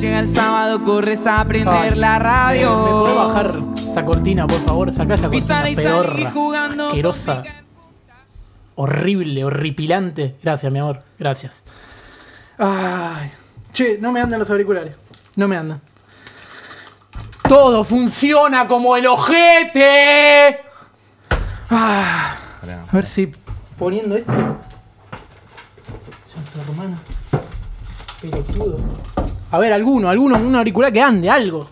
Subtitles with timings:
[0.00, 2.76] llega el sábado, corres a prender Ay, la radio.
[2.78, 4.92] ¿Me, me podés bajar esa cortina, por favor?
[4.92, 6.86] Sacá esa Y cortina sale y sale pedorra, jugando.
[6.88, 7.42] asquerosa,
[8.74, 10.36] horrible, horripilante.
[10.42, 11.64] Gracias, mi amor, gracias.
[12.58, 13.30] Ay,
[13.72, 14.94] che, no me andan los auriculares.
[15.36, 15.80] No me andan.
[17.48, 20.60] Todo funciona como el ojete.
[21.70, 22.36] Ah,
[22.90, 23.32] a ver si
[23.78, 24.32] poniendo esto.
[26.32, 26.96] Santa Romana.
[28.20, 28.78] Pelotudo.
[29.50, 31.68] A ver, alguno, alguno, un auricular que ande, algo.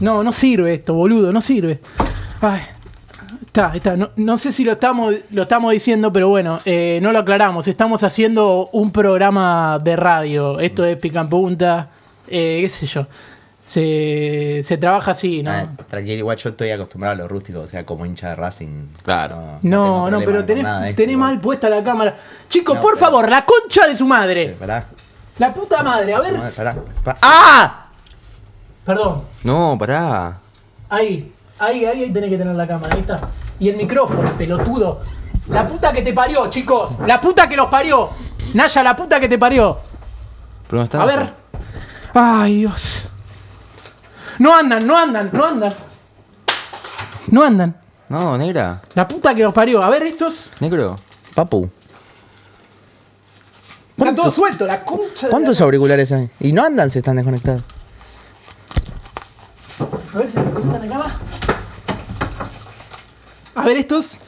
[0.00, 1.80] No, no sirve esto, boludo, no sirve.
[2.40, 2.60] Ay,
[3.44, 3.96] está, está.
[3.96, 7.66] No, no sé si lo estamos, lo estamos diciendo, pero bueno, eh, no lo aclaramos.
[7.66, 10.60] Estamos haciendo un programa de radio.
[10.60, 11.90] Esto es Pica en Punta,
[12.28, 13.06] eh, qué sé yo.
[13.66, 15.50] Se, se trabaja así, ¿no?
[15.50, 18.88] Ah, tranquilo, igual yo estoy acostumbrado a lo rústico, o sea, como hincha de Racing.
[19.02, 19.58] Claro.
[19.62, 20.86] No, no, pero tenés, nada
[21.16, 22.14] mal puesta la cámara.
[22.48, 24.54] Chicos, No, por pero- favor, la concha de su madre.
[24.58, 24.86] Pará,
[25.38, 26.34] La puta madre, a ver.
[26.34, 26.74] pará, pará.
[27.02, 27.86] Pa- ¡Ah!
[28.84, 29.22] Perdón.
[29.44, 30.38] No, pará.
[30.90, 33.20] Ahí, ahí, ahí, ahí tenés que tener la cámara, ahí está.
[33.58, 35.00] Y el micrófono, pelotudo.
[35.48, 36.98] La puta que te parió, chicos.
[37.06, 38.10] La puta que los parió.
[38.52, 39.78] Naya, la puta que te parió.
[40.68, 41.02] Pero no está.
[41.02, 41.32] A ver.
[42.12, 43.08] Ay, Dios.
[44.38, 45.74] No andan, no andan, no andan.
[47.28, 47.76] No andan.
[48.08, 48.82] No, negra.
[48.94, 49.82] La puta que los parió.
[49.82, 50.50] A ver, estos.
[50.60, 50.98] Negro.
[51.34, 51.64] Papu,
[53.90, 56.28] Están ¿Cuánto- todos sueltos, la concha de ¿cuántos la- auriculares hay?
[56.40, 57.62] Y no andan si están desconectados.
[60.14, 61.10] A ver si se conectan acá.
[63.56, 64.18] A ver estos.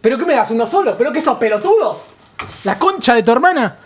[0.00, 0.50] ¿Pero qué me das?
[0.50, 0.96] ¿Uno solo?
[0.98, 2.00] ¿Pero qué sos pelotudo?
[2.64, 3.76] ¿La concha de tu hermana?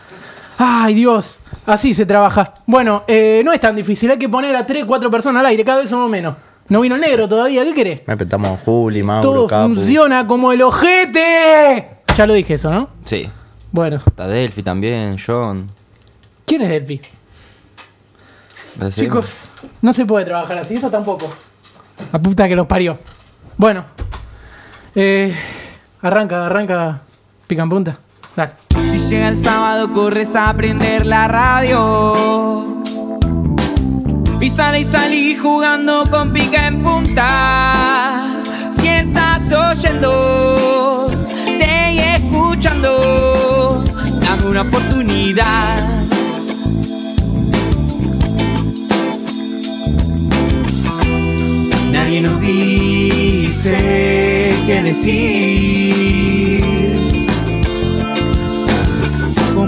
[0.59, 1.39] Ay, Dios.
[1.67, 2.55] Así se trabaja.
[2.67, 4.11] Bueno, eh, no es tan difícil.
[4.11, 5.65] Hay que poner a 3, 4 personas al aire.
[5.65, 6.37] Cada vez somos menos.
[6.69, 7.65] No vino el negro todavía.
[7.65, 8.01] ¿Qué querés?
[8.07, 9.75] Me apretamos Juli, Mauro, Todo Capu.
[9.75, 11.89] funciona como el ojete.
[12.17, 12.89] Ya lo dije eso, ¿no?
[13.05, 13.29] Sí.
[13.73, 13.97] Bueno.
[14.07, 15.69] Está Delphi también, John.
[16.45, 17.01] ¿Quién es Delphi?
[18.91, 19.27] Chicos,
[19.83, 20.75] no se puede trabajar así.
[20.75, 21.33] Esto tampoco.
[22.13, 22.99] La puta que los parió.
[23.57, 23.85] Bueno.
[24.95, 25.35] Eh,
[26.03, 27.01] arranca, arranca.
[27.47, 27.99] Pica en punta.
[28.37, 28.53] Dale.
[28.97, 32.83] Llega el sábado, corres a prender la radio.
[34.41, 38.43] Y sale y salí jugando con pica en punta.
[38.73, 41.11] Si estás oyendo,
[41.45, 43.85] sigue escuchando.
[44.21, 45.89] Dame una oportunidad.
[51.93, 53.75] Nadie nos dice
[54.67, 56.66] qué decir.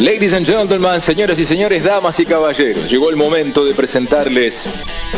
[0.00, 4.66] Ladies and gentlemen, señoras y señores, damas y caballeros, llegó el momento de presentarles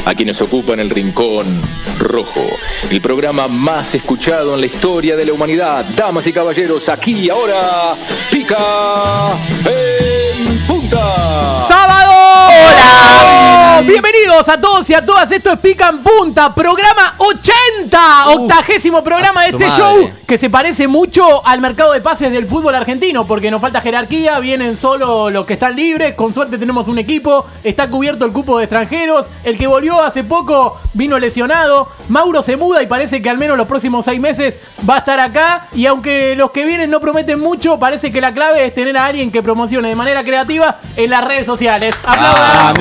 [0.04, 1.62] a quienes ocupan el Rincón
[2.00, 2.44] Rojo,
[2.90, 5.84] el programa más escuchado en la historia de la humanidad.
[5.96, 7.94] Damas y caballeros, aquí y ahora,
[8.32, 11.64] pica en punta.
[11.68, 12.48] ¡Sábado!
[12.48, 13.82] ¡Hola!
[13.86, 15.30] Bienvenidos a todos y a todas.
[15.32, 19.82] Esto es Pica en Punta, programa 80, octagésimo programa de este madre.
[19.82, 23.82] show que se parece mucho al mercado de pases del fútbol argentino porque nos falta
[23.82, 28.32] jerarquía, vienen solo los que están libres, con suerte tenemos un equipo, está cubierto el
[28.32, 33.20] cupo de extranjeros, el que volvió hace poco vino lesionado, Mauro se muda y parece
[33.20, 34.58] que al menos los próximos seis meses
[34.88, 38.32] va a estar acá y aunque los que vienen no prometen mucho, parece que la
[38.32, 41.94] clave es tener a alguien que promocione de manera creativa en las redes sociales.
[42.04, 42.74] ¡Aplaudan!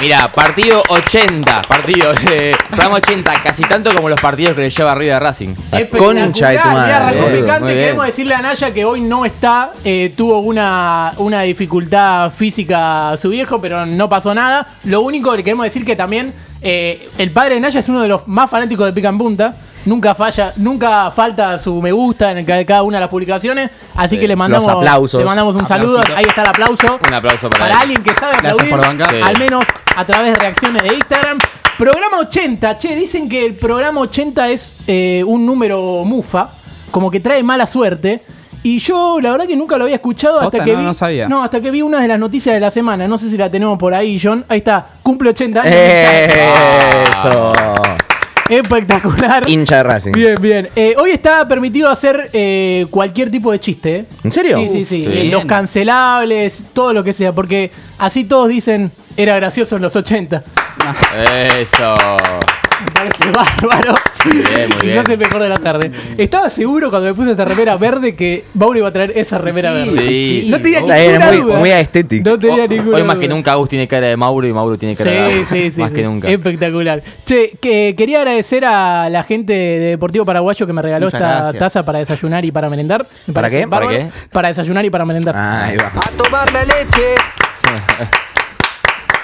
[0.00, 1.62] Mira, partido 80.
[1.62, 2.12] Partido.
[2.32, 3.32] Eh, programa 80.
[3.42, 5.54] Casi tanto como los partidos que le lleva arriba de Racing.
[5.70, 7.40] La concha de tu madre, arrancó boludo.
[7.40, 7.66] picante.
[7.66, 7.78] Bien.
[7.78, 9.72] Queremos decirle a Naya que hoy no está.
[9.84, 14.66] eh, tuvo una, una dificultad física su viejo, pero no pasó nada.
[14.84, 18.00] Lo único que le queremos decir que también eh, el padre de Naya es uno
[18.02, 19.54] de los más fanáticos de Pica en Punta.
[19.86, 23.70] Nunca falla, nunca falta su me gusta en cada cada una de las publicaciones.
[23.96, 24.20] Así Sí.
[24.20, 25.18] que le mandamos, Los aplausos.
[25.20, 26.00] le mandamos un saludo.
[26.14, 26.98] Ahí está el aplauso.
[27.06, 27.80] Un aplauso para, Para él.
[27.82, 29.10] alguien que sabe Gracias aplaudir, por bancar.
[29.10, 29.20] Sí.
[29.22, 29.64] al menos
[29.96, 31.38] a través de reacciones de Instagram.
[31.78, 36.50] Programa 80, che, dicen que el programa 80 es eh, un número mufa,
[36.90, 38.22] como que trae mala suerte.
[38.62, 40.84] Y yo la verdad que nunca lo había escuchado hasta que no, vi.
[40.84, 41.26] no sabía.
[41.26, 43.08] No, hasta que vi una de las noticias de la semana.
[43.08, 44.44] No sé si la tenemos por ahí, John.
[44.50, 45.74] Ahí está, cumple 80 años.
[45.74, 47.52] Eso.
[48.50, 49.48] Espectacular.
[49.48, 50.12] Hincha de Racing.
[50.12, 50.68] Bien, bien.
[50.74, 53.96] Eh, hoy está permitido hacer eh, cualquier tipo de chiste.
[53.96, 54.04] ¿eh?
[54.24, 54.58] ¿En serio?
[54.58, 55.04] Sí, sí, sí.
[55.04, 55.10] sí.
[55.10, 57.32] Eh, Los cancelables, todo lo que sea.
[57.32, 60.42] Porque así todos dicen, era gracioso en los 80.
[61.58, 61.94] Eso.
[62.84, 63.94] Me parece bárbaro.
[64.24, 64.78] bien, muy bien.
[64.80, 65.90] Quizás el mejor de la tarde.
[66.18, 69.72] Estaba seguro cuando me puse esta remera verde que Mauro iba a traer esa remera
[69.72, 69.86] verde.
[69.90, 70.46] sí.
[70.50, 71.58] No tenía ninguna es muy- duda.
[71.58, 72.24] muy aesthetic.
[72.24, 74.76] No tenía Hoy- ninguna Hoy más que nunca Agus tiene cara de Mauro y Mauro
[74.78, 75.48] tiene cara de Sí, Agus.
[75.48, 75.80] sí, sí.
[75.80, 75.96] Más sí.
[75.96, 76.28] que nunca.
[76.28, 77.02] Espectacular.
[77.24, 81.34] Che, que quería agradecer a la gente de Deportivo Paraguayo que me regaló Muchas esta
[81.40, 81.58] gracias.
[81.58, 83.06] taza para desayunar y para merendar.
[83.26, 83.66] Me ¿Para qué?
[83.68, 84.10] ¿Para qué?
[84.30, 85.34] Para desayunar y para merendar.
[85.36, 85.88] Ah, ahí va.
[85.96, 87.14] A tomar la leche.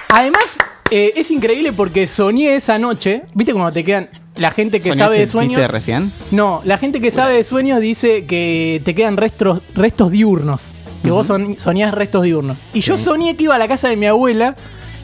[0.09, 0.59] Además,
[0.91, 3.23] eh, es increíble porque soñé esa noche.
[3.35, 5.71] ¿Viste cuando te quedan la gente que ¿Soñaste sabe de sueños?
[5.71, 6.13] recién?
[6.31, 10.63] No, la gente que sabe de sueños dice que te quedan restos, restos diurnos.
[11.03, 12.57] Que vos son- soñás restos diurnos.
[12.75, 14.57] Y yo soñé que iba a la casa de mi abuela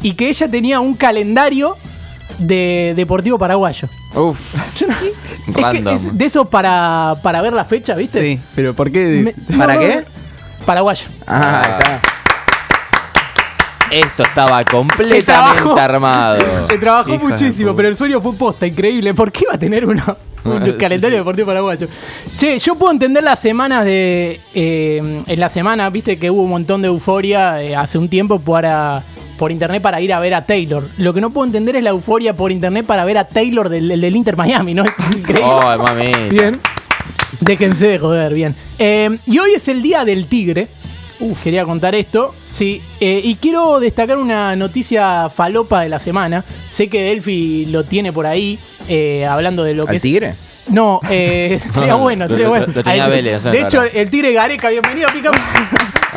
[0.03, 1.77] y que ella tenía un calendario
[2.39, 3.89] de Deportivo Paraguayo.
[4.15, 4.79] Uf.
[4.81, 4.95] Yo no-
[5.49, 5.95] es que Random.
[5.95, 8.21] es de eso para, para ver la fecha, ¿viste?
[8.21, 9.33] Sí, pero ¿por qué?
[9.49, 10.05] Me- ¿Para no, qué?
[10.67, 11.07] Paraguayo.
[11.27, 12.01] Ah, está.
[13.93, 15.77] Esto estaba completamente trabajó.
[15.79, 16.67] armado.
[16.69, 19.13] Se trabajó muchísimo, pero el sueño fue posta, increíble.
[19.15, 20.03] ¿Por qué iba a tener uno,
[20.45, 21.21] un Sí, calendario sí.
[21.21, 21.87] deportivo paraguayo?
[22.39, 24.41] Che, yo puedo entender las semanas de.
[24.55, 28.41] eh, en la semana, viste que hubo un montón de euforia eh, hace un tiempo
[28.41, 29.03] para,
[29.39, 30.89] por internet para ir a ver a Taylor.
[30.97, 33.89] Lo que no puedo entender es la euforia por internet para ver a Taylor del,
[33.89, 34.85] del- del Inter Miami, ¿no?
[34.85, 35.45] Es increíble.
[35.45, 36.11] Oh, mami.
[36.31, 36.59] Bien.
[37.41, 38.55] Déjense de joder, bien.
[38.79, 40.69] Eh, y hoy es el día del tigre.
[41.23, 42.35] Uh, quería contar esto.
[42.53, 46.45] Sí, eh, y quiero destacar una noticia falopa de la semana.
[46.71, 48.59] Sé que Delphi lo tiene por ahí,
[48.89, 50.03] eh, hablando de lo que ¿Al es.
[50.03, 50.35] tigre?
[50.69, 52.67] No, eh, estaría bueno, lo- estaría lo- bueno.
[52.75, 55.31] lo tenía Ahí- Vélez, de hecho, el tigre Gareca, bienvenido, pica.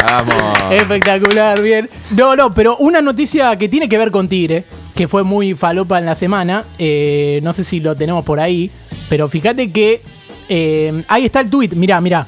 [0.04, 0.34] Vamos.
[0.72, 1.88] Espectacular, bien.
[2.12, 4.66] No, no, pero una noticia que tiene que ver con Tigre,
[4.96, 8.72] que fue muy falopa en la semana, eh, no sé si lo tenemos por ahí,
[9.10, 10.02] pero fíjate que
[10.50, 12.26] eh, ahí está el tweet, mirá, mirá.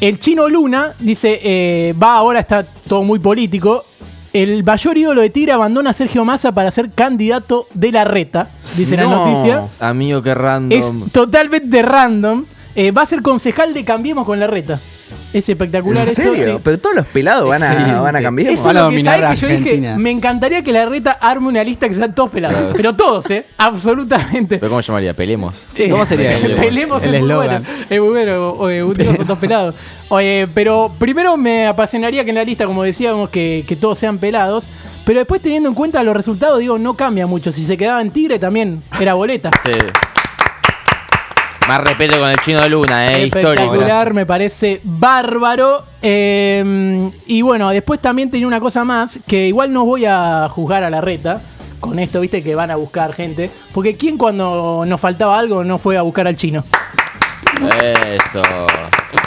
[0.00, 3.84] El chino Luna dice, eh, va ahora, está todo muy político.
[4.32, 8.50] El mayor ídolo de Tigre abandona a Sergio Massa para ser candidato de la reta,
[8.76, 9.26] dice la No.
[9.26, 9.62] noticia.
[9.88, 11.08] Amigo, qué Es random.
[11.10, 12.44] totalmente random.
[12.74, 14.78] Eh, va a ser concejal de Cambiemos con la reta.
[15.36, 16.56] Es espectacular ¿En esto, serio?
[16.56, 16.60] sí.
[16.64, 18.50] Pero todos los pelados van a, van a cambiar.
[18.52, 19.96] Eso Van a lo que dominar sabes que yo dije.
[19.98, 22.56] Me encantaría que la reta arme una lista que sean todos pelados.
[22.58, 22.72] Claro.
[22.76, 23.46] Pero todos, ¿eh?
[23.58, 24.58] Absolutamente.
[24.58, 25.14] ¿Pero cómo se llamaría?
[25.14, 25.66] ¿Pelemos?
[25.72, 25.88] Sí.
[25.88, 27.62] ¿Cómo sería el- Pelemos el es muy bueno.
[27.90, 28.50] Es muy bueno.
[28.52, 29.74] Oye, un tiro son todos pelados.
[30.08, 34.18] Oye, pero primero me apasionaría que en la lista, como decíamos, que, que todos sean
[34.18, 34.66] pelados.
[35.04, 37.52] Pero después, teniendo en cuenta los resultados, digo, no cambia mucho.
[37.52, 39.50] Si se quedaba en Tigre, también era boleta.
[39.64, 39.70] Sí.
[41.68, 43.26] Más respeto con el chino de Luna, eh.
[43.26, 43.50] Histórico.
[43.50, 45.84] Espectacular, me parece bárbaro.
[46.00, 50.84] Eh, y bueno, después también tenía una cosa más, que igual no voy a juzgar
[50.84, 51.40] a la reta.
[51.80, 53.50] Con esto, viste, que van a buscar gente.
[53.74, 56.64] Porque ¿quién cuando nos faltaba algo no fue a buscar al chino?
[57.82, 58.42] Eso.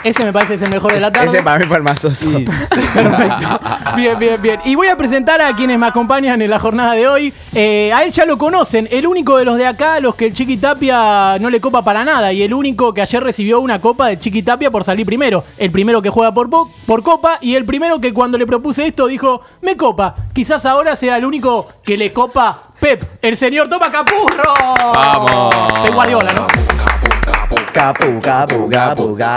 [0.04, 1.28] Ese me parece que es el mejor de la tarde.
[1.28, 2.30] Ese para mí fue el más soso.
[2.94, 3.60] Perfecto.
[3.96, 4.60] Bien, bien, bien.
[4.66, 7.34] Y voy a presentar a quienes me acompañan en la jornada de hoy.
[7.54, 10.28] Eh, a él ya lo conocen, el único de los de acá a los que
[10.28, 12.32] el Chiqui Tapia no le copa para nada.
[12.32, 15.44] Y el único que ayer recibió una copa de Chiqui Tapia por salir primero.
[15.58, 18.88] El primero que juega por, po- por copa y el primero que cuando le propuse
[18.88, 20.16] esto dijo, me copa.
[20.34, 24.54] Quizás ahora sea el único que le copa Pep, el señor Toma Capurro.
[24.94, 25.84] Vamos.
[25.84, 26.48] De Guardiola, ¿no?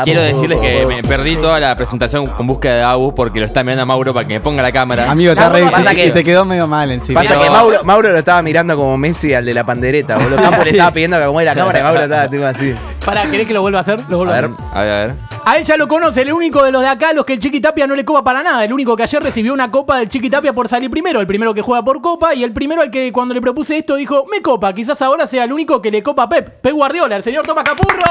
[0.04, 3.62] Quiero decirles que me perdí toda la presentación con búsqueda de Agus porque lo está
[3.62, 5.10] mirando a Mauro para que me ponga la cámara.
[5.10, 7.22] Amigo, está re pasa que- y te quedó medio mal encima.
[7.22, 10.36] Pasa que Mauro, Mauro lo estaba mirando como Messi al de la pandereta, boludo.
[10.42, 12.74] Campo le estaba pidiendo que mueva la cámara y Mauro estaba tipo así.
[13.04, 14.00] Para, ¿querés que lo vuelva a hacer?
[14.08, 14.50] Lo vuelvo A a, ver.
[14.50, 14.66] hacer.
[14.78, 15.31] A ver, a ver.
[15.44, 17.40] A él ya lo conoce, el único de los de acá, a los que el
[17.40, 18.64] Chiqui Tapia no le copa para nada.
[18.64, 21.20] El único que ayer recibió una copa del Chiqui Tapia por salir primero.
[21.20, 23.96] El primero que juega por copa y el primero al que cuando le propuse esto
[23.96, 24.72] dijo, me copa.
[24.72, 26.60] Quizás ahora sea el único que le copa a Pep.
[26.60, 28.02] Pep Guardiola, el señor Toma Capurro.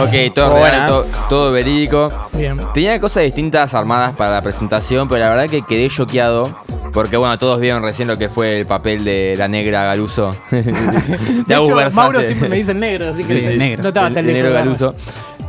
[0.00, 2.12] Ok, todo real, todo, todo verídico.
[2.32, 2.58] Bien.
[2.74, 6.63] Tenía cosas distintas armadas para la presentación, pero la verdad que quedé choqueado.
[6.94, 10.34] Porque bueno, todos vieron recién lo que fue el papel de la negra Galuso.
[10.50, 11.90] de De hecho.
[11.92, 13.82] Mauro siempre me dice el negro, así que Sí, sí, negro.
[13.82, 14.52] no estaba El tan negro.
[14.52, 14.94] Galuso.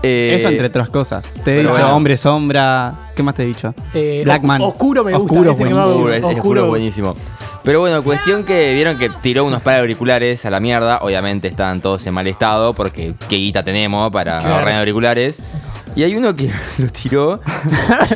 [0.02, 1.30] Eh, Eso entre otras cosas.
[1.44, 1.96] Te he dicho bueno.
[1.96, 2.94] hombre sombra.
[3.16, 3.74] ¿Qué más te he dicho?
[3.94, 4.62] Eh, Blackman.
[4.62, 5.84] Oscuro me gusta, Oscuro, buenísimo.
[5.84, 6.40] Oscuro, es, es Oscuro.
[6.42, 7.16] oscuro, buenísimo.
[7.64, 11.00] Pero bueno, cuestión que vieron que tiró unos par de auriculares a la mierda.
[11.02, 14.56] Obviamente están todos en mal estado porque qué guita tenemos para Claro.
[14.56, 15.42] ahorrar auriculares.
[15.96, 17.40] Y hay uno que lo tiró.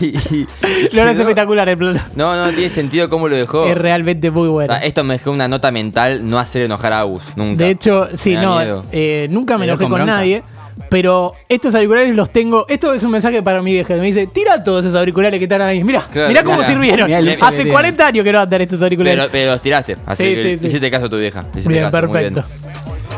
[0.01, 0.47] y- y
[0.93, 1.99] Lo es quedó- espectacular el plano.
[2.15, 3.65] No, no tiene sentido cómo lo dejó.
[3.67, 4.73] Es realmente muy O bueno.
[4.73, 7.63] sea, esto me dejó una nota mental no hacer enojar a Agus, nunca.
[7.63, 10.05] De hecho, sí, Me no, eh, nunca me Me enojé con bronca.
[10.13, 10.43] nadie.
[10.89, 12.65] Pero estos auriculares los tengo.
[12.69, 13.93] Esto es un mensaje para mi vieja.
[13.95, 15.83] que Me dice: Tira todos esos auriculares que están ahí.
[15.83, 17.05] Mira, Claro, mira cómo sirvieron.
[17.07, 17.73] Mirá Hace tienen.
[17.73, 19.19] 40 años que no andan estos auriculares.
[19.19, 20.67] Pero, pero los tiraste, así Sí, que sí, sí.
[20.67, 21.45] hiciste caso a tu vieja.
[21.51, 22.43] hiciste bien, caso, muy perfecto.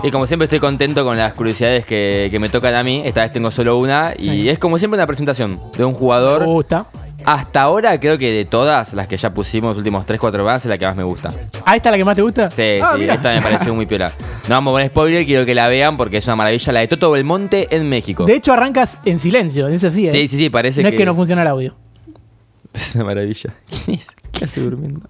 [0.03, 3.22] Y como siempre estoy contento con las curiosidades que, que me tocan a mí, esta
[3.22, 6.86] vez tengo solo una, y es como siempre una presentación de un Me jugador gusta.
[7.24, 10.70] Hasta ahora creo que de todas las que ya pusimos, los últimos 3-4 más, es
[10.70, 11.29] la que más me gusta.
[11.65, 12.50] ¿Ah, esta es la que más te gusta?
[12.50, 13.13] Sí, Ah, sí, mira.
[13.13, 14.12] esta me pareció muy piola.
[14.50, 16.74] No vamos a poner spoiler, quiero que la vean porque es una maravilla.
[16.74, 18.25] La de Toto Belmonte en México.
[18.25, 20.12] De hecho, arrancas en silencio, es así, ¿eh?
[20.12, 20.96] Sí, sí, sí, parece no que...
[20.96, 21.75] es que no funciona el audio.
[22.74, 23.53] Es una maravilla.
[23.86, 24.08] ¿Quién es?
[24.31, 25.01] ¿Qué hace durmiendo?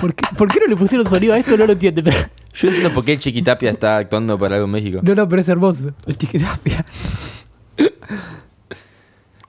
[0.00, 1.56] ¿Por qué, por qué no le pusieron sonido a esto?
[1.56, 2.02] No lo entiendo.
[2.02, 2.16] Pero...
[2.56, 5.00] Yo entiendo por qué el Chiquitapia está actuando para algo en México.
[5.02, 5.90] No, no, pero es hermoso.
[6.06, 6.86] El chiquitapia.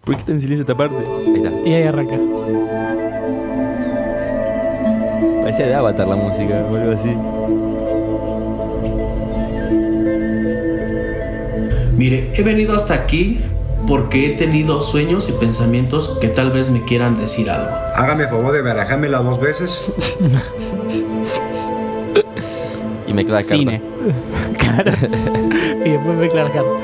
[0.03, 0.97] ¿Por qué está en silencio esta parte?
[0.97, 1.69] Ahí está.
[1.69, 2.17] Y ahí arranca.
[5.41, 7.15] Parecía de Avatar la música o algo así.
[11.97, 13.39] Mire, he venido hasta aquí
[13.87, 17.73] porque he tenido sueños y pensamientos que tal vez me quieran decir algo.
[17.95, 19.93] Hágame favor de barajármela dos veces.
[23.07, 23.81] Y me queda Cine.
[24.57, 24.91] Claro.
[25.85, 26.79] y después me claro, claro.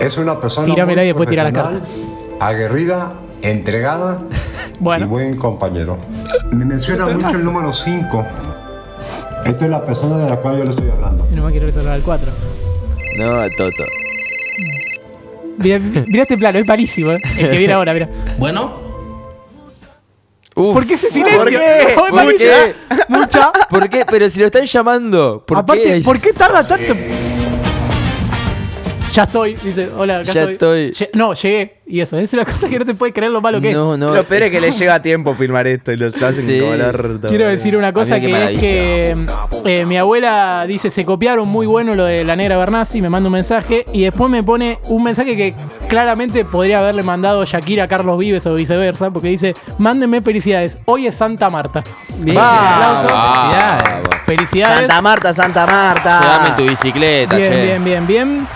[0.00, 1.88] Es una persona Tíramela muy y después tira la profesional,
[2.40, 3.12] aguerrida,
[3.42, 4.20] entregada
[5.00, 5.96] y buen compañero.
[6.52, 8.26] Me menciona mucho el número 5.
[9.46, 11.26] Esta es la persona de la cual yo le estoy hablando.
[11.32, 12.30] no me quiero retornar al 4.
[13.18, 13.84] No, Toto.
[15.58, 17.18] Mira, mira este plano, es malísimo, ¿eh?
[17.38, 18.08] El que viene ahora, mira.
[18.38, 18.83] Bueno,
[20.54, 20.74] Uf.
[20.74, 21.38] ¿Por qué ese silencio?
[21.42, 21.96] ¿Por qué?
[21.96, 22.74] ¡Oh, ¿Por qué?
[23.08, 23.52] Mucha.
[23.68, 24.04] ¿Por qué?
[24.04, 25.42] Pero si lo están llamando.
[25.46, 26.00] ¿Por Aparte, qué?
[26.00, 26.94] ¿por qué tarda tanto?
[29.14, 30.88] Ya estoy, dice, hola, acá Ya estoy.
[30.88, 31.06] estoy.
[31.06, 31.78] Lle- no, llegué.
[31.86, 33.76] Y eso, es una cosa que no se puede creer lo malo que es.
[33.76, 34.12] No, no.
[34.14, 36.60] Lo peor es que le llega a tiempo filmar esto y lo hacen Sí.
[36.60, 37.28] orto.
[37.28, 39.18] Quiero decir una cosa Amigo, que qué es
[39.62, 43.08] que eh, mi abuela dice, se copiaron muy bueno lo de la negra Bernasi, me
[43.10, 45.54] manda un mensaje y después me pone un mensaje que
[45.88, 51.06] claramente podría haberle mandado Shakira a Carlos Vives o viceversa, porque dice, mándenme felicidades, hoy
[51.06, 51.84] es Santa Marta.
[52.18, 52.36] Bien.
[52.38, 53.14] Aplauso.
[53.14, 54.08] Felicidades.
[54.26, 54.78] Felicidades.
[54.80, 56.20] Santa Marta, Santa Marta.
[56.20, 57.62] Llévame en tu bicicleta, Bien, che.
[57.62, 58.46] bien, bien, bien.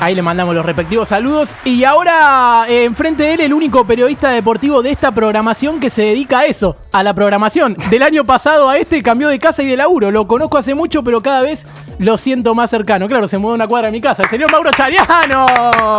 [0.00, 1.54] Ahí le mandamos los respectivos saludos.
[1.64, 6.02] Y ahora, eh, enfrente de él, el único periodista deportivo de esta programación que se
[6.02, 7.76] dedica a eso, a la programación.
[7.90, 10.10] Del año pasado a este cambió de casa y de laburo.
[10.10, 11.66] Lo conozco hace mucho, pero cada vez
[11.98, 13.08] lo siento más cercano.
[13.08, 14.22] Claro, se mudó una cuadra a mi casa.
[14.24, 15.46] El señor Mauro Chariano.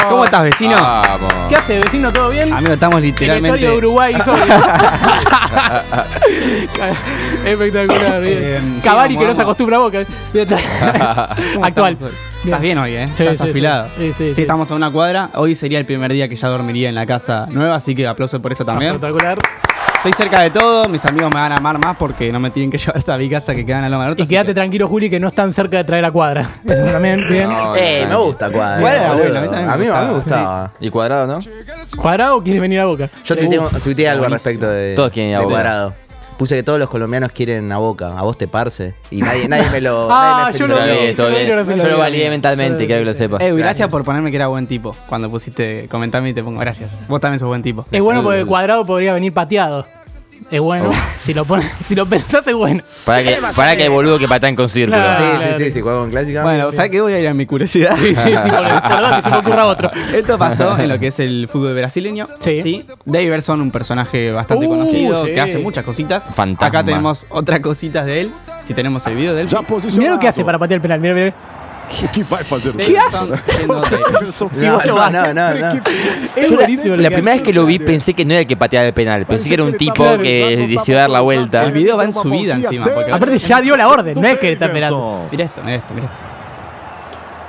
[0.10, 0.76] ¿Cómo estás, vecino?
[0.76, 1.34] Vamos.
[1.50, 2.14] ¿Qué hace, vecino?
[2.14, 2.54] ¿Todo bien?
[2.54, 3.58] Amigo, estamos En la literalmente.
[3.58, 4.14] historia de Uruguay.
[7.46, 8.36] Espectacular, bien.
[8.36, 10.06] Eh, sí, que no se acostumbra a boca.
[10.34, 10.48] Bien.
[11.54, 11.98] ¿Cómo Actual.
[12.44, 12.54] Bien.
[12.54, 13.10] Estás bien hoy, ¿eh?
[13.16, 13.50] Sí, Estás sí, sí.
[13.50, 13.88] afilado.
[13.98, 14.42] Sí, sí, sí.
[14.42, 15.32] estamos a una cuadra.
[15.36, 18.42] Hoy sería el primer día que ya dormiría en la casa nueva, así que aplauso
[18.42, 18.92] por eso también.
[18.94, 19.38] Espectacular.
[19.98, 22.70] Estoy cerca de todo, mis amigos me van a amar más porque no me tienen
[22.72, 24.24] que llevar hasta mi casa que quedan a Loma Norte.
[24.24, 26.42] Y quédate que- tranquilo, Juli, que no están cerca de traer a cuadra.
[26.66, 27.50] Eso también, bien.
[27.50, 28.80] No, Eh, me gusta Cuadra.
[28.80, 30.72] Bueno, a mí también me a mí, a mí me gustaba.
[30.80, 31.40] Y cuadrado, ¿no?
[31.98, 33.10] ¿Cuadrado o quieres venir a Boca?
[33.26, 35.50] Yo tuiteé, algo al respecto de, Todos quieren ir a Boca.
[35.54, 35.94] Cuadrado.
[36.38, 38.18] Puse que todos los colombianos quieren a Boca.
[38.18, 38.94] A vos te parce.
[39.10, 40.08] Y nadie, nadie me lo.
[40.12, 41.48] Ah, nadie me yo lo vi, bien, yo lo bien.
[41.48, 42.02] yo lo vi, Yo lo lo vi.
[42.02, 43.42] validé mentalmente, quiero que lo sepas.
[43.42, 43.90] Eh, gracias Gracias.
[43.90, 44.96] por ponerme que era buen tipo.
[45.10, 47.00] Cuando pusiste comentarme y te pongo gracias.
[47.08, 47.86] Vos también sos buen tipo.
[47.92, 49.86] Es bueno porque Cuadrado podría venir pateado.
[50.50, 50.92] Es bueno.
[51.20, 52.82] Si lo pones, si lo pensás, es bueno.
[53.06, 54.28] Para que, para que boludo que
[54.70, 54.98] círculo.
[54.98, 55.40] Claro.
[55.42, 56.44] Sí, sí, sí, sí, juego con clásica.
[56.44, 57.02] Bueno, ¿sabes qué?
[57.02, 57.96] Voy a ir a mi curiosidad.
[57.98, 58.50] Sí, sí, sí,
[58.88, 59.92] perdón, que se me ocurra otro.
[60.14, 62.28] Esto pasó en lo que es el fútbol brasileño.
[62.40, 62.86] Sí.
[63.06, 65.34] Daverson, un personaje bastante Uh, conocido, sí.
[65.34, 66.24] que hace muchas cositas.
[66.34, 66.68] Fantasma.
[66.68, 68.32] Acá tenemos otras cositas de él.
[68.64, 69.50] Si tenemos el video de él.
[69.98, 71.00] Mira lo que hace para patear el penal.
[71.00, 71.36] Mira, mira.
[73.70, 74.50] Daverson.
[74.62, 78.26] Y vos lo no, Yo la, la que primera vez que lo vi pensé que
[78.26, 79.26] no era el que pateaba el penal.
[79.26, 81.66] Pensé que era un tipo que decidió dar la vuelta.
[81.66, 82.86] El video va en su vida encima.
[82.86, 85.28] Porque Aparte ya dio la orden, no es que está esperando.
[85.32, 86.27] Mira esto, mira esto, mira esto.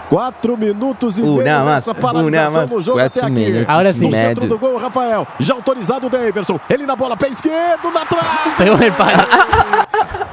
[0.08, 3.44] 4 minutos e Uh, meio nessa paralisação no jogo Quatro até aqui.
[3.46, 4.00] minutos Ahora sí.
[4.00, 4.48] No centro Médio.
[4.48, 5.26] do gol, Rafael.
[5.38, 6.58] Já autorizado o Daverson.
[6.70, 8.26] Ele na bola, pé esquerdo, na trave.
[8.56, 9.18] Pegó en el palo.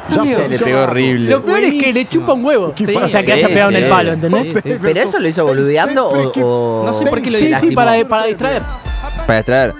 [0.09, 0.83] Já Amigo, Se le pegó posicionado.
[0.91, 1.29] horrible.
[1.31, 2.73] Lo peor es que le chupa un huevo.
[2.75, 3.83] Sí, o sea, que sí, haya pegado en sí.
[3.83, 4.43] el palo, ¿entendés?
[4.43, 4.77] Sí, sí.
[4.81, 7.59] ¿Pero eso lo hizo boludeando o, o- No sé por qué lo Sí, hizo.
[7.59, 8.61] sí, para, para distraer.
[9.25, 9.73] Para extraer.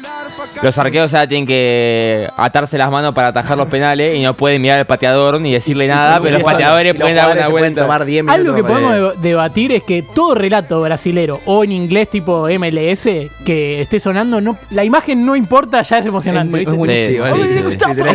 [0.66, 4.60] Los arqueros ahora tienen que atarse las manos para atajar los penales y no pueden
[4.62, 7.82] mirar al pateador ni decirle nada, pero los pateadores los pueden dar una vuelta.
[7.84, 8.40] tomar 10 minutos.
[8.42, 13.30] Algo que podemos deba- debatir es que todo relato brasilero o en inglés tipo MLS
[13.46, 16.60] que esté sonando, no, la imagen no importa, ya es emocionante.
[16.62, 16.66] Es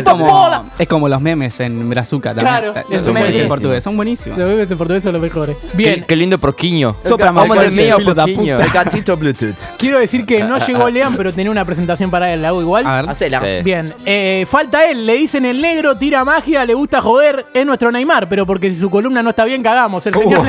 [0.03, 0.63] como, bola.
[0.77, 2.47] es como los memes en Brazuca también.
[2.73, 3.47] Claro, los son memes en buenísimos.
[3.47, 4.37] portugués son buenísimos.
[4.37, 5.57] Los bebés en portugués son los mejores.
[5.71, 6.97] Qué, Bien, qué lindo porquiño.
[6.99, 8.59] Sopra Vamos da porquiño.
[8.59, 9.55] El gatito Bluetooth.
[9.77, 12.85] quiero decir que no llegó Lean, pero tenía una presentación para él, la hago igual.
[12.85, 13.09] A ver.
[13.09, 13.39] Hacela.
[13.39, 13.63] Sí.
[13.63, 17.91] Bien, eh, falta él, le dicen el negro, tira magia, le gusta joder, es nuestro
[17.91, 20.05] Neymar, pero porque si su columna no está bien, cagamos.
[20.07, 20.47] El señor.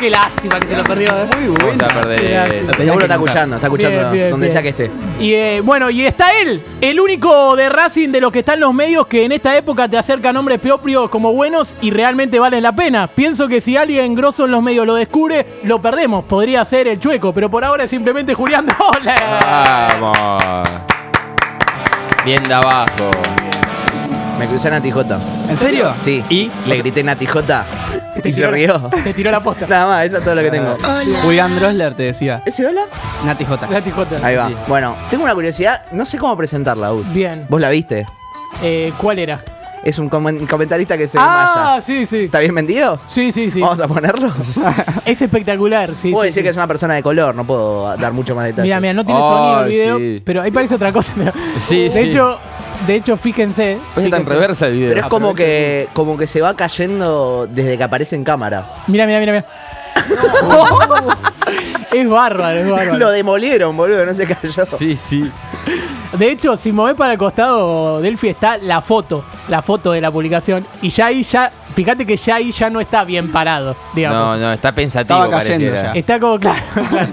[0.00, 1.10] Qué lástima que se lo perdió.
[1.10, 1.26] ¿eh?
[1.38, 2.66] Muy Vamos a perder.
[2.74, 4.52] Seguro está escuchando, está escuchando Bien, bien, donde bien.
[4.52, 4.90] sea que esté.
[5.20, 8.60] Y eh, bueno, y está él, el único de Racing de los que están en
[8.60, 12.62] los medios que en esta época te acerca nombres propios como buenos y realmente valen
[12.62, 13.08] la pena.
[13.08, 16.24] Pienso que si alguien grosso en los medios lo descubre, lo perdemos.
[16.24, 19.12] Podría ser el chueco, pero por ahora es simplemente Julián Doble.
[20.00, 20.68] Vamos.
[22.24, 23.10] Bien de abajo.
[24.38, 25.18] Me crucé a Nati J.
[25.50, 25.92] ¿En serio?
[26.02, 26.24] Sí.
[26.30, 26.50] ¿Y?
[26.66, 27.66] Le grité Nati J.
[28.22, 28.90] Te Y se tiró- rió.
[29.04, 29.66] Te tiró la posta.
[29.66, 30.76] Nada más, eso es todo lo que tengo.
[31.22, 32.42] Julián Drosler te decía.
[32.44, 32.82] ¿Ese hola?
[33.24, 33.68] Nati J.
[33.70, 34.16] La tijota.
[34.22, 34.50] Ahí va.
[34.68, 35.82] Bueno, tengo una curiosidad.
[35.92, 37.12] No sé cómo presentarla, Gus.
[37.12, 37.46] Bien.
[37.48, 38.06] ¿Vos la viste?
[38.62, 39.42] Eh, ¿Cuál era?
[39.82, 41.46] Es un comen- comentarista que se ah,
[41.78, 41.80] desmaya.
[41.80, 42.24] sí, sí.
[42.24, 42.98] ¿Está bien vendido?
[43.06, 43.60] Sí, sí, sí.
[43.62, 44.30] Vamos a ponerlo.
[45.06, 46.10] Es espectacular, sí.
[46.10, 46.44] Puedo sí, decir sí.
[46.44, 48.64] que es una persona de color, no puedo dar mucho más detalles.
[48.64, 50.22] Mira, mira, no tiene sonido el video, sí.
[50.22, 51.12] pero ahí parece otra cosa.
[51.16, 51.98] pero- Sí, de sí.
[52.00, 52.38] hecho,
[52.90, 53.78] de hecho, fíjense.
[53.94, 54.40] Pues está en fíjense.
[54.40, 54.88] reversa el video.
[54.88, 58.66] Pero es como que, como que se va cayendo desde que aparece en cámara.
[58.88, 59.44] Mira, mira, mira, mira.
[61.92, 62.98] es bárbaro, es bárbaro.
[62.98, 64.66] Lo demolieron, boludo, no se cayó.
[64.66, 65.30] Sí, sí.
[66.18, 70.10] De hecho, si movés para el costado, Delphi está la foto, la foto de la
[70.10, 70.66] publicación.
[70.82, 74.18] Y ya ahí, ya, fíjate que ya ahí ya no está bien parado, digamos.
[74.18, 75.22] No, no, está pensativo.
[75.22, 75.94] Estaba cayendo pareciera.
[75.94, 76.00] ya.
[76.00, 77.12] Está como, claro, claro,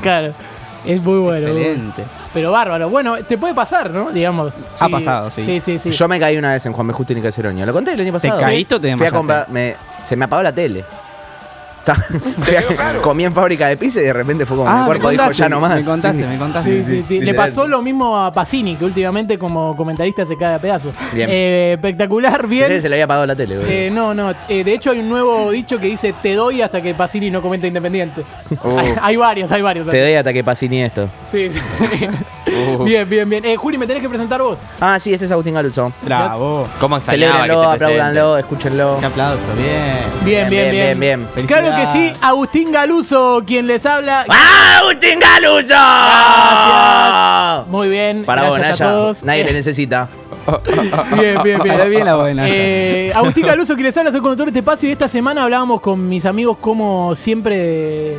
[0.00, 0.34] claro.
[0.84, 1.46] Es muy bueno.
[1.48, 1.60] muy bueno.
[1.70, 2.04] Excelente.
[2.32, 2.88] Pero bárbaro.
[2.88, 4.10] Bueno, te puede pasar, ¿no?
[4.10, 4.54] Digamos.
[4.78, 5.44] Ha pasado, sí.
[5.44, 5.90] Sí, sí, sí.
[5.90, 6.92] Yo me caí una vez en Juan B.
[6.92, 7.66] Justo y Caceroño.
[7.66, 8.40] ¿Lo conté el año pasado?
[8.40, 9.16] caíste o te Fui a desmayaste?
[9.16, 10.84] comprar, me- se me apagó la tele.
[13.02, 15.48] Comí en fábrica de pizza y de repente fue como Ah, mi cuerpo dijo ya
[15.48, 15.76] no más.
[15.76, 16.26] Me contaste, Sí.
[16.26, 16.84] me contaste.
[16.84, 17.20] Sí, sí, sí.
[17.20, 20.94] Le pasó lo mismo a Pacini, que últimamente como comentarista se cae a pedazos.
[21.12, 21.28] Bien.
[21.30, 22.62] Eh, espectacular, bien.
[22.64, 23.56] Pensé que se le había apagado la tele.
[23.68, 24.32] Eh, no, no.
[24.48, 27.40] eh, de hecho, hay un nuevo dicho que dice: Te doy hasta que Pacini no
[27.42, 28.22] comenta independiente.
[28.78, 29.88] hay, hay varios, hay varios.
[29.88, 31.08] Te doy hasta que Pacini esto.
[31.30, 31.60] Sí, sí.
[32.84, 33.44] bien, bien, bien.
[33.44, 34.58] Eh, Juli, ¿me tenés que presentar vos?
[34.80, 35.92] Ah, sí, este es Agustín Galuso.
[36.02, 36.66] Bravo.
[36.78, 37.30] ¿Cómo presenten?
[37.30, 38.96] apláudanlo, escúchenlo.
[39.00, 40.00] Qué aplauso, bien.
[40.24, 41.00] Bien, bien, bien.
[41.00, 41.26] bien.
[41.34, 41.46] bien.
[41.46, 44.26] Claro que sí, Agustín Galuso, quien les habla.
[44.78, 45.74] ¡Agustín Galuso!
[45.74, 47.66] Gracias.
[47.68, 48.24] Muy bien.
[48.24, 48.96] Para vos, gracias a Naya.
[48.96, 49.22] todos.
[49.24, 50.08] Nadie te necesita.
[51.20, 51.90] Bien, bien, bien.
[51.90, 52.54] Bien la Naya.
[52.54, 55.80] Eh, Agustín Caluso, quien les habla, soy conductor de este espacio y esta semana hablábamos
[55.80, 58.16] con mis amigos como siempre,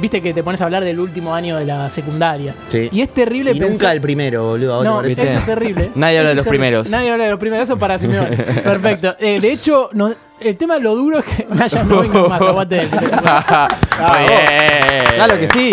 [0.00, 2.54] viste que te pones a hablar del último año de la secundaria.
[2.68, 2.88] Sí.
[2.92, 4.74] Y es terrible Y pensar- nunca el primero, boludo.
[4.74, 5.90] ¿a vos No, eso es terrible.
[5.94, 6.90] Nadie habla de los primeros.
[6.90, 8.36] Nadie habla de los primeros, eso para Simeone.
[8.64, 9.16] Perfecto.
[9.20, 12.40] Eh, de hecho, no- el tema de lo duro es que Naya no venga más,
[12.40, 12.86] aguante.
[12.88, 15.04] Muy bien.
[15.14, 15.70] Claro que sí.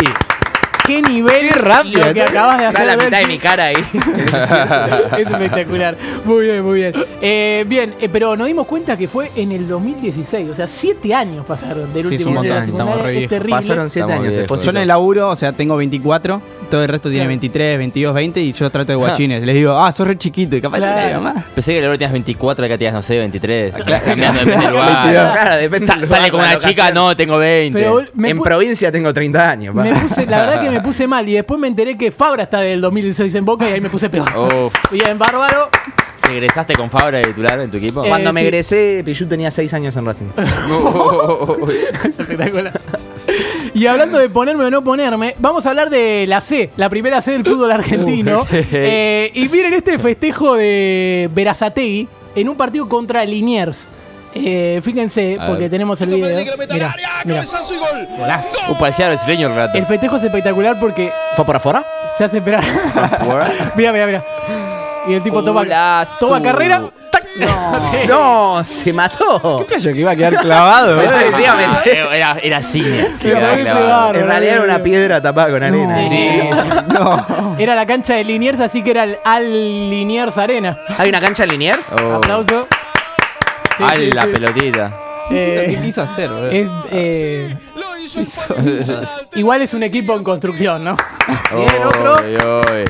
[0.88, 2.80] Qué nivel Qué rápido, lo que acabas de hacer.
[2.82, 3.74] Está la mitad de mi cara ahí.
[5.18, 5.96] es espectacular.
[6.24, 6.92] Muy bien, muy bien.
[7.20, 10.48] Eh, bien, eh, pero nos dimos cuenta que fue en el 2016.
[10.50, 13.20] O sea, siete años pasaron del Sí, último de la montón, secundaria.
[13.20, 13.50] Es terrible.
[13.56, 14.36] Pasaron siete Estamos años.
[14.38, 14.62] viejos.
[14.64, 17.28] Yo en el laburo, o sea, tengo 24, todo el resto tiene Claro.
[17.28, 19.42] 23, 22, 20 y yo trato de guachines.
[19.44, 21.00] Les digo, ah, sos re chiquito y capaz Claro.
[21.00, 21.44] te diga más.
[21.54, 23.74] Pensé que ahora tenías 24, acá tenías, no sé, 23.
[24.04, 25.32] Cambiando depende del Claro, lugar.
[25.32, 27.78] Claro, depende Sa- del sale con una chica, no, tengo 20.
[27.78, 29.74] Pero me, en provincia tengo 30 años.
[29.74, 29.82] pa.
[29.82, 32.60] me puse, la verdad que me puse mal y después me enteré que Fabra está
[32.60, 34.28] del 2016 en Boca y ahí me puse peor.
[34.36, 34.74] Uf.
[34.92, 35.68] Bien, bárbaro.
[36.22, 38.04] ¿Regresaste con Fabra de titular en tu equipo?
[38.04, 38.46] Eh, Cuando me sí.
[38.46, 40.26] egresé, Pichu tenía 6 años en Racing.
[42.18, 42.72] Espectacular.
[43.72, 47.20] y hablando de ponerme o no ponerme, vamos a hablar de la C, la primera
[47.22, 48.46] C del fútbol argentino.
[48.50, 53.88] Eh, y miren este festejo de Verazategui en un partido contra Liniers.
[54.44, 55.70] Eh, fíjense, A porque ver.
[55.70, 56.38] tenemos el video.
[56.72, 58.42] Mirá, mirá.
[58.68, 59.78] Uh, parecía brasileño el rato.
[59.78, 61.82] El festejo es espectacular porque ¿Fue por afuera?
[62.16, 62.64] se hace esperar.
[63.76, 64.22] mira, mira, mira.
[65.08, 66.16] Y el tipo toma, Golazo.
[66.18, 66.82] toma carrera.
[67.10, 67.22] ¡tac!
[67.22, 67.44] Sí.
[68.08, 69.64] No, se mató.
[69.66, 70.98] ¿Qué yo que iba a quedar clavado?
[71.00, 71.98] Pensé que se iba a meter.
[72.12, 73.16] Era, era cine.
[73.16, 73.88] Se Era parece clavado.
[73.88, 74.18] bárbaro.
[74.20, 75.98] En realidad era una piedra tapada con arena.
[76.08, 76.40] Sí.
[76.98, 77.54] No.
[77.58, 79.48] Era la cancha de Liniers, así que era el Al
[79.90, 80.76] Liniers Arena.
[80.96, 81.92] ¿Hay una cancha en Liniers?
[81.92, 82.14] Oh.
[82.16, 82.66] Aplauso.
[83.78, 84.28] Sí, Ay, sí, la sí.
[84.32, 84.90] pelotita.
[85.30, 86.48] Eh, ¿Qué quiso hacer, boludo?
[86.50, 87.56] es, eh,
[89.36, 90.96] igual es un equipo en construcción, ¿no?
[91.56, 92.14] Bien, Oh, otro.
[92.16, 92.84] Oy, oy.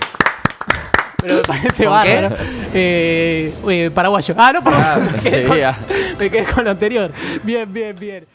[1.21, 2.37] Pero me parece bárbaro.
[2.73, 4.35] Eh, eh, paraguayo.
[4.39, 4.81] Ah, no, perdón.
[4.83, 5.77] Ah, me, quedé con, ah.
[6.19, 7.13] me quedé con lo anterior.
[7.43, 8.27] Bien, bien, bien.